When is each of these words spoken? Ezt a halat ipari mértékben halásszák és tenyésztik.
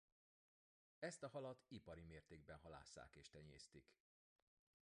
Ezt 0.99 1.23
a 1.23 1.27
halat 1.29 1.61
ipari 1.67 2.03
mértékben 2.03 2.57
halásszák 2.57 3.15
és 3.15 3.29
tenyésztik. 3.29 3.93